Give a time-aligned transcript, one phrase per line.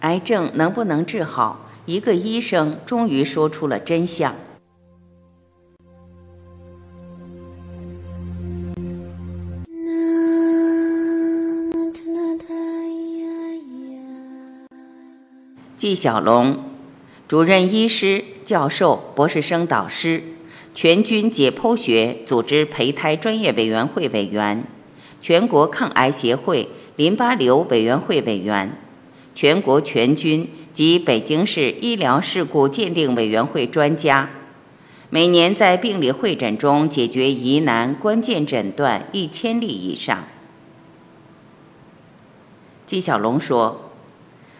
[0.00, 1.68] 癌症能不能治好？
[1.84, 4.34] 一个医生终于说出了真相。
[15.76, 16.58] 纪晓龙，
[17.26, 20.22] 主任医师、教授、博士生导师，
[20.74, 24.64] 全军解剖学组织胚胎专业委员会委员，
[25.20, 28.76] 全国抗癌协会淋巴瘤委员会委员，
[29.40, 34.28] 全国全军及北京市医疗事故鉴定委员会专家，
[35.08, 40.24] 每年在病理会诊中解决疑难关键诊断一千例以上。
[42.84, 43.90] 纪晓龙说。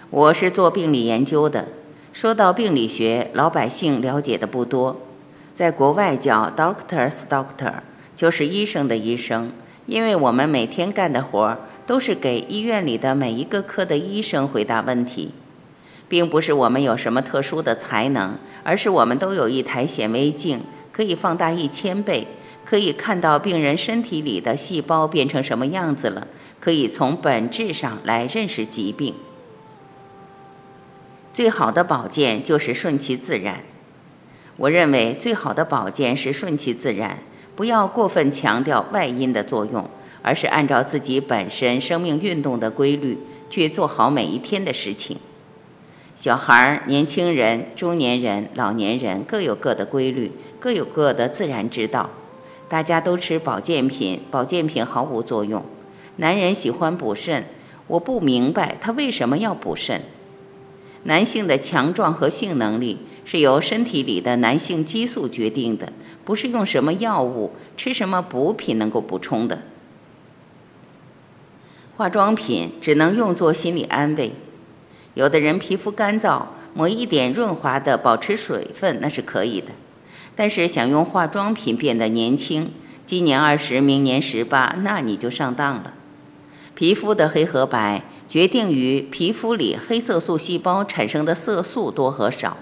[0.08, 1.68] 我是做病理研究的，
[2.14, 4.98] 说到病理学，老百姓了解的不多。
[5.52, 7.74] 在国外叫 doctor's doctor，
[8.16, 9.52] 就是医生的医生。
[9.84, 11.58] 因为我们每天干的活儿
[11.90, 15.32] 都是给医院里的每一个科的医生回答问题，
[16.08, 20.60] 并不是我们有什么特殊的才能，而是我们都有一台显微镜，
[20.92, 22.28] 可以放大一千倍，
[22.64, 26.28] 可以看到病人身体里的细胞变成什么样子了，
[26.60, 29.12] 可以从本质上来认识疾病。
[31.32, 33.64] 最好的保健就是顺其自然。
[34.58, 37.18] 我认为最好的保健是顺其自然，
[37.56, 39.90] 不要过分强调外因的作用，
[40.22, 43.18] 而是按照自己本身生命运动的规律
[43.48, 45.16] 去做好每一天的事情。
[46.14, 52.10] 小孩、年轻人、中年人、老年人各有各的规律，各有各的自然之道。
[52.68, 55.64] 大家都吃保健品，保健品毫无作用。
[56.16, 57.46] 男人喜欢补肾，
[57.86, 60.02] 我不明白他为什么要补肾。
[61.04, 65.90] 男性的强壮和性能力是由身体里的男性激素决定的，
[66.24, 69.58] 不是用什么药物、吃什么补品能够补充的。
[72.00, 74.32] 化妆品只能用作心理安慰。
[75.12, 79.66] 有的人皮肤干燥，抹一点润滑的保持水分那是可以的。
[80.34, 82.72] 但是想用化妆品变得年轻，
[83.04, 85.92] 今年二十，明年十八，那你就上当了。
[86.74, 88.02] 皮肤的黑和白。
[88.26, 92.56] 决定于皮肤里黑色素细胞产生的色素多和少。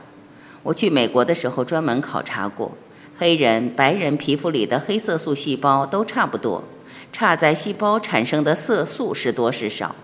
[0.65, 2.73] 我去美国的时候专门考察过，
[3.19, 6.65] 黑人、白人皮肤里的黑色素细胞都差不多，
[7.13, 9.95] 差在细胞产生的色素是多是少。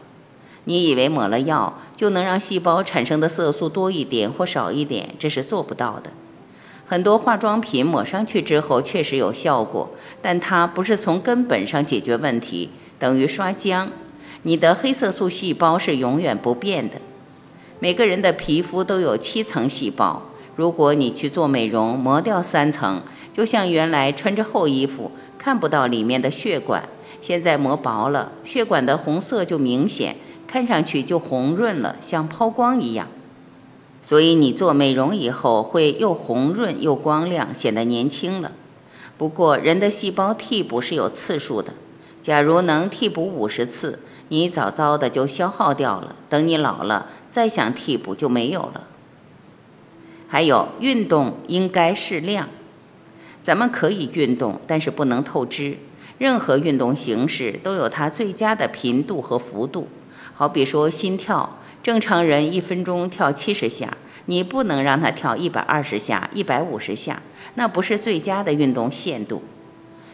[0.64, 5.10] 你以为抹了药就能让细胞产生的色素多一点或少一点？
[5.18, 6.10] 这是做不到的。
[6.86, 13.88] 很多化妆品抹上去之后确实有效果，但它不是从根本上解决问题，等于刷浆。
[14.42, 16.96] 你的黑色素细胞是永远不变的。
[17.80, 20.22] 每个人的皮肤都有七层细胞，
[20.56, 23.02] 如果你去做美容，磨掉三层，
[23.34, 26.84] 就像原来穿着厚衣服看不到里面的血管，
[27.24, 30.14] 现在磨薄了，血管的红色就明显，
[30.46, 33.06] 看上去就红润了，像抛光一样。
[34.02, 38.52] 所以你做美容以后会又红润又光亮，显得年轻了。
[39.16, 41.72] 不过人的细胞替补是有次数的，
[42.20, 44.00] 假如能替补五十次。
[44.28, 48.84] 你早早的就消耗掉了，等你老了再想替补就没有了。
[50.28, 52.50] 还有运动应该适量，
[53.42, 55.78] 咱们可以运动，但是不能透支。
[56.18, 59.88] 任何运动形式都有它最佳的频度和幅度。
[60.34, 67.22] 好比说心跳，正常人一分钟跳七十下，你不能让他跳一百二十下、一百五十下，
[67.54, 69.42] 那不是最佳的运动限度。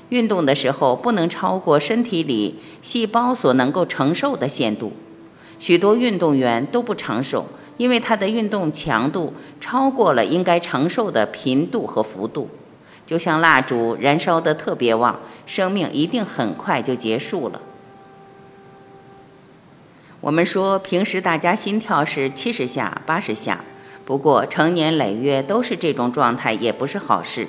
[0.08, 4.92] 运动的时候不能超过身体里细胞所能够承受的限度。
[5.58, 7.46] 许多运动员都不长寿，
[7.76, 12.48] 因为他的运动强度超过了应该承受的频度和幅度。
[13.06, 15.18] 就像蜡烛燃烧的特别旺，
[15.50, 17.60] 生命一定很快就结束了。
[20.20, 23.64] 我们说平时大家心跳是七十下、八十下，
[24.04, 27.48] 不过成年累月都是这种状态，也不是好事。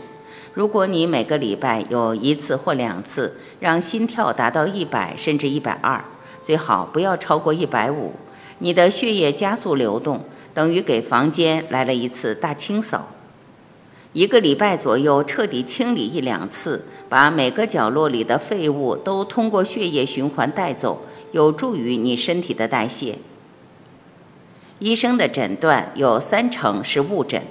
[0.56, 6.04] 如果你每个礼拜有一次或两次让心跳达到一百甚至一百二，
[6.42, 8.14] 最好不要超过一百五，
[8.58, 10.26] 你的血液加速流动，
[10.56, 13.10] 等于给房间来了一次大清扫。
[14.14, 23.16] 一个礼拜左右彻底清理一两次，把每个角落里的废物都通过血液循环带走，有助于你身体的代谢。
[24.80, 27.42] 医生的诊断有三成是误诊。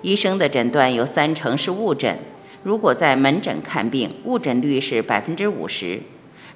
[0.00, 2.18] 医生的诊断有三成是误诊。
[2.62, 6.00] 如果在门诊看病，误诊率是百分之五十。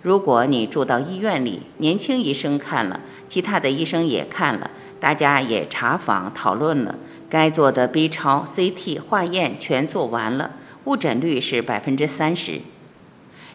[0.02, 6.96] 如果你住到医院里，年轻医生看了，其他的医生也看了，大家也查房讨论了，
[7.31, 12.60] 该做的 B 超、CT 化验全做完了，误诊率是百分之三十。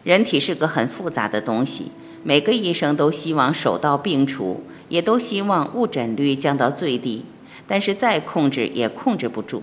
[0.04, 1.92] 人体是个很复杂的东西，
[2.22, 7.26] 每个医生都希望手到病除，也都希望误诊率降到最低，
[7.66, 9.62] 但是再控制也控制不住。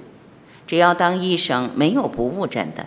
[0.68, 2.86] 只要当医生，没有不误诊的。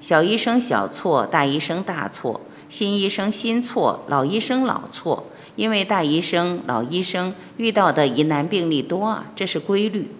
[0.00, 2.40] 小医生小错，大医生大错；
[2.74, 5.26] 新医生新错，老医生老错。
[5.54, 10.10] 因为大医生、老医生遇到的疑难病例多啊，这是规律。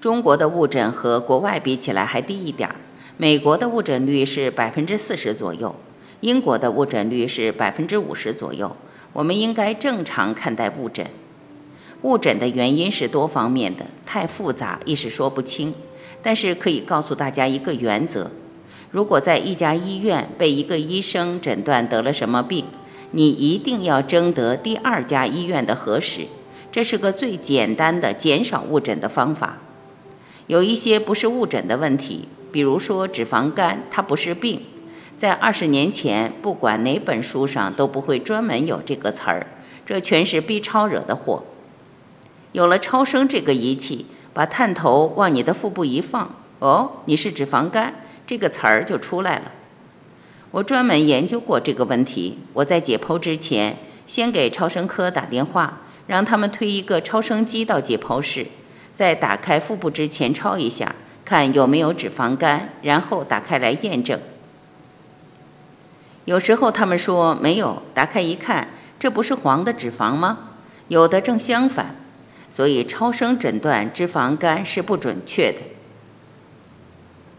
[0.00, 2.76] 中国的误诊和国外比起来还低一点儿，
[3.16, 5.74] 美国的误诊率是百分之四十左右，
[6.20, 8.76] 英国的误诊率是百分之五十左右。
[9.12, 11.04] 我们应该正常看待误诊。
[12.02, 15.74] 误诊的原因是多方面的，太复杂，一时说不清。
[16.22, 18.30] 但是可以告诉大家一个原则：
[18.90, 22.64] 如果在一家医院被一个医生诊断得了什么病，
[23.10, 26.26] 你一定要征得第二家医院的核实。
[26.72, 29.58] 这是个最简单的减少误诊的方法。
[30.46, 34.62] 有一些不是误诊的问题，比如说脂肪肝，它不是病，
[35.16, 39.46] 在二十年前，不管哪本书上都不会专门有这个词儿，
[39.84, 41.44] 这全是 B 超惹的祸。
[42.52, 47.94] 有了超声这个仪器，把探头往你的腹部一放，哦，你是脂肪肝，
[48.28, 49.52] 这个词儿就出来了。
[50.50, 52.38] 我专门研究过这个问题。
[52.52, 58.46] 我在解剖之前，先给超声科打电话，让他们推一个超声机到解剖室，
[58.94, 60.94] 在打开腹部之前超一下，
[61.24, 64.20] 看有没有脂肪肝，然后打开来验证。
[66.26, 70.50] 有时候他们说没有，打开一看，这不是黄的脂肪吗？
[70.88, 71.94] 有的正相反。
[72.50, 75.58] 所以，超声诊断脂肪肝是不准确的。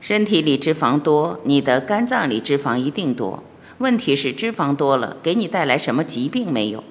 [0.01, 3.43] 身体里脂肪多，你的肝脏里脂肪一定多。
[3.79, 6.83] 问题是脂肪多了，给你带来什么疾病没有？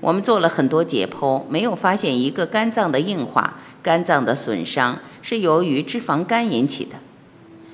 [0.00, 6.96] 我们做了很多解剖，没有发现一个肝脏的硬化、肝脏的损伤是由于脂肪肝引起的。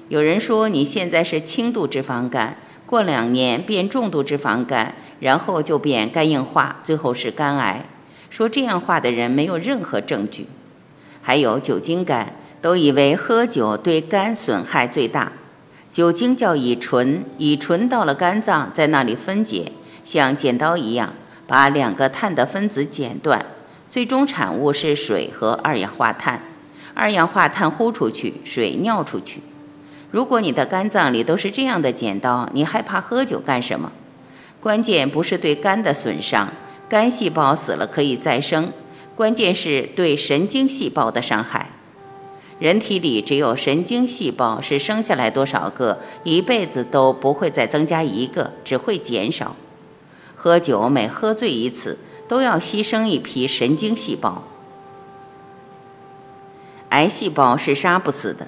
[0.08, 7.86] 有人说你现在是轻度脂肪肝，过两年变重度脂肪肝，然后就变肝硬化，最后是肝癌。
[8.28, 10.46] 说这样话的人没有任何证据。
[11.22, 12.34] 还有酒精肝，
[12.66, 15.30] 都以为喝酒对肝损害最大。
[15.92, 19.70] 酒精叫乙醇，乙醇到了肝脏，在那里分解，
[20.04, 21.12] 像剪刀一样，
[21.46, 23.46] 把两个碳的分子剪断，
[23.88, 26.42] 最终产物是水和二氧化碳。
[26.92, 29.40] 二氧化碳呼出去，水尿出去。
[30.10, 33.92] 如果你的肝脏里都是这样的剪刀，你害怕喝酒干什么？
[34.60, 36.48] 关键不是对肝的损伤。
[36.88, 38.72] 肝细胞死了可以再生，
[39.14, 41.70] 关键是对神经细胞的伤害。
[42.58, 49.55] 人体里只有神经细胞是生下来多少个，一辈子都不会再增加一个，只会减少。
[50.35, 54.44] 喝酒每喝醉一次，都要牺牲一批神经细胞。
[56.91, 58.47] 癌细胞是杀不死的。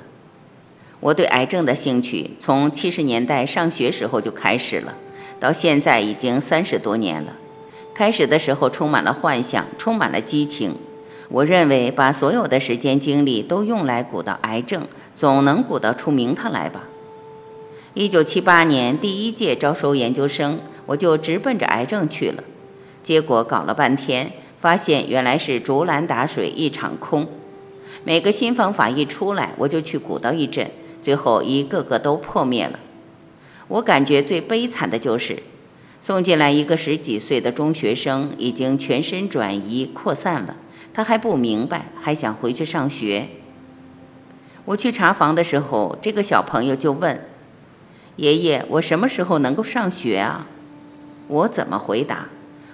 [1.00, 4.94] 我对癌症的兴趣从七十年代上学时候就开始了，
[5.38, 7.34] 到现在已经三十多年了。
[7.94, 10.76] 开始的时候充满了幻想，充满了激情。
[11.28, 16.84] 我认为把所有的时间精力都用来鼓捣癌症，总能鼓捣出名堂来吧。
[17.94, 22.42] 一九七八年第一届招收研究生，我就直奔着癌症去了。
[23.02, 27.26] 结果搞了半天，发现原来是竹篮打水一场空。
[28.04, 30.70] 每个新方法一出来，我就去鼓捣一阵，
[31.02, 32.78] 最后一个个都破灭了。
[33.68, 35.42] 我感觉最悲惨的就是。
[36.00, 40.54] 送进来一个十几岁的中学生，已经全身转移扩散了。
[40.92, 43.28] 他还不明白，还想回去上学。
[44.64, 47.24] 我去查房的时候，这个小朋友就问
[48.16, 50.46] ：“爷爷，我什么时候能够上学啊？”
[51.28, 52.26] 我怎么回答？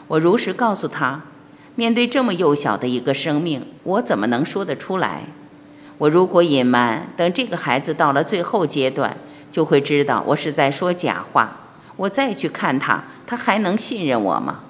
[0.09, 1.23] 我如实告诉他：
[1.75, 5.25] 面对这么幼小的一个生命，我怎么能说得出来？
[5.99, 9.16] 我如果隐瞒，等这个孩子到了最后阶段，
[9.52, 11.56] 就会知道我是在说假话。
[11.97, 13.04] 我再去看他。
[13.26, 14.63] 他还能信任我吗？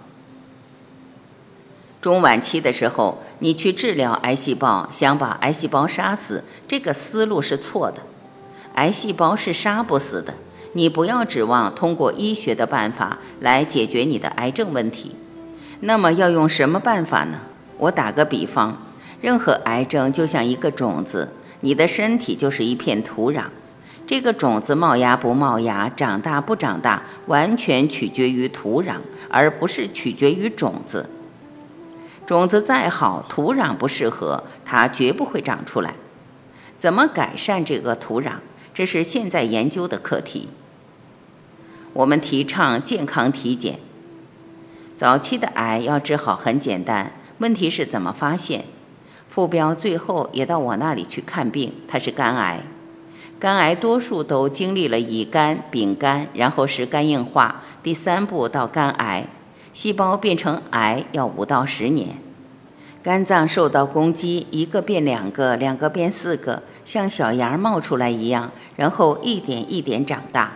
[2.05, 8.03] 中晚期的时候，你去治疗癌细胞，想把癌细胞杀死，这个思路是错的。
[8.75, 10.35] 癌细胞是杀不死的，
[10.75, 15.17] 你不要指望通过医学的办法来解决你的癌症问题。
[15.81, 17.41] 那么要用什么办法呢？
[17.79, 18.77] 我打个比方，
[19.23, 21.31] 任何癌症就像一个种子，
[21.61, 23.45] 你的身体就是一片土壤。
[24.07, 28.97] 这个种子冒芽不冒芽，长大不长大，完全取决于土壤，
[29.31, 31.09] 而不是取决于种子。
[32.27, 35.95] 种子再好，土壤不适合，它绝不会长出来。
[36.79, 38.33] 怎么改善这个土壤？
[38.73, 40.49] 这是现在研究的课题。
[41.93, 43.79] 我们提倡健康体检。
[44.97, 48.65] 早期的癌要治好很简单，问题是怎么发现？
[49.29, 52.61] 傅彪最后也到我那里去看病，他是肝癌。
[53.39, 59.27] 肝癌多数都经历了乙肝、丙肝，然后是肝硬化，第三步到肝癌。
[59.75, 62.17] 细胞变成癌要五到十年。
[63.03, 70.53] 肝脏受到攻击，一个变两个，两个变四个，像小芽冒出来一样，然后一点一点长大。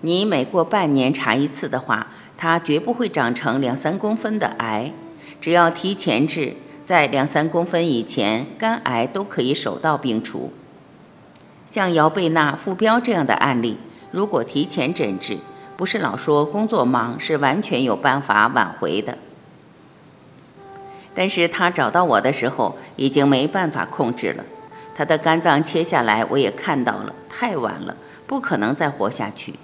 [0.00, 4.92] 你每过半年查一次的话，它绝不会长成两三公分的癌。
[5.40, 10.52] 只要提前治，在两三公分以前，肝癌都可以手到病除。
[11.70, 13.76] 像姚贝娜、傅彪这样的案例，
[14.10, 15.38] 如果提前诊治，
[15.76, 19.18] 不是老说工作忙，是完全有办法挽回的。
[21.14, 24.44] 但是他找到我的时候，已经没办法控制了。
[24.96, 29.54] 他的肝脏切下来，我也看到了，太晚了，不可能再活下去。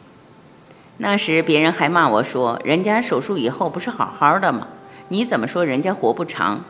[0.99, 4.67] 那时别人还骂我说：“人家手术以后不是好好的吗？
[5.09, 6.64] 你怎么说人家活不长？”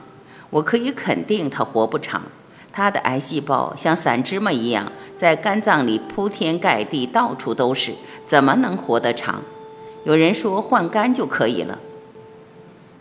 [0.50, 2.22] 我可以肯定他活不长。
[2.72, 7.92] 他的癌细胞像散芝麻一样，在肝脏里铺天盖地，到处都是，
[8.24, 9.42] 怎么能活得长？
[10.04, 11.78] 有人说换肝就可以了。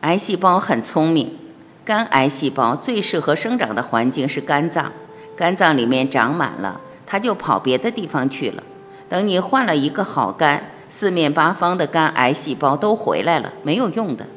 [0.01, 1.37] 癌细胞很聪明。
[1.85, 4.91] 肝癌细胞最适合生长的环境是肝脏，
[5.35, 8.63] 肝脏里面长满了，它就跑别的地方去了。
[9.07, 14.27] 等你换了一个好肝，四面八方的肝癌细胞都回来了，没有用的。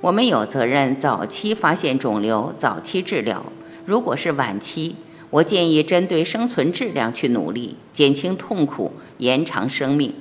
[0.00, 3.44] 我们有责任早期发现肿瘤，早期治疗。
[3.84, 4.96] 如果是晚期，
[5.30, 10.14] 我建议针对生存质量去努力，减轻痛苦，延长生命。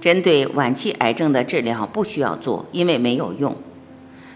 [0.00, 3.56] 针对晚期癌症的治疗不需要做，因为没有用。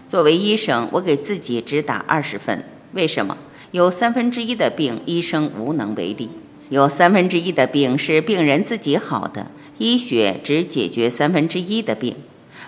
[0.07, 2.63] 作为医生，我给自己只打二十分。
[2.93, 3.37] 为什么？
[3.71, 6.27] 有三分之一的病，医生无能为力；
[6.67, 12.13] 有三分之一的病是病人自己好的，医学只解决三分之一的病，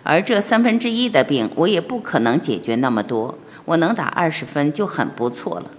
[0.04, 3.38] 而这三分之一的病，我也不可能解决那么多。
[3.66, 5.72] 我能打二十分就很不错了。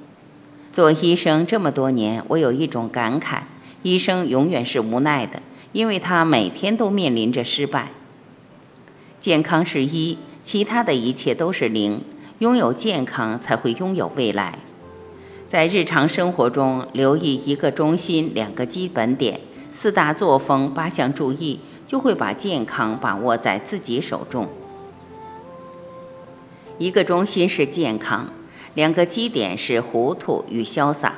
[0.72, 3.40] 做医生这么多年，我有一种感慨：
[3.82, 5.40] 医生永远是无奈的，
[5.72, 7.90] 因为他每天都面临着失败。
[9.20, 10.18] 健康是一。
[10.42, 12.02] 其他的一切都是零，
[12.40, 14.58] 拥有健康才会拥有未来。
[15.46, 19.40] 在日常生活中，留意一个中心、两个基本点、
[19.72, 24.46] 四大作风、八项注意，就会把健康把握在自己手中。
[26.78, 28.32] 一个中心是健康，
[28.74, 31.14] 两个基点是糊涂与潇洒，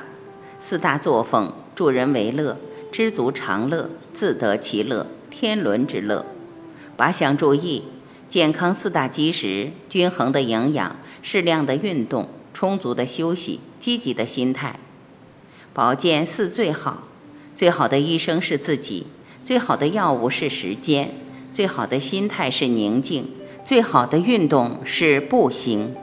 [0.59, 2.57] 四大作风：助人为乐、
[2.91, 6.25] 知足常乐、自得其乐、天伦之乐。
[6.95, 7.83] 八项注意。
[8.29, 14.77] 健康四大基石：均衡的营养、适量的运动、充足的休息、积极的心态。
[15.73, 17.03] 保健四最好：
[17.55, 19.07] 最好的医生是自己，
[19.45, 21.11] 最好的药物是时间，
[21.53, 23.29] 最好的心态是宁静，
[23.67, 25.93] 最好的运动是步行。